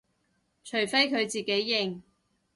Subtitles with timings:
[0.63, 2.01] 除非佢自己認